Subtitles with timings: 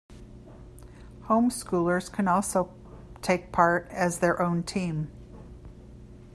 [1.25, 2.73] Home-schoolers can also
[3.21, 5.11] take part as their own team.